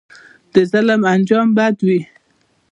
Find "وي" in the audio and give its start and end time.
1.87-2.01